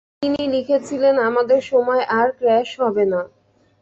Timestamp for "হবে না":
2.81-3.21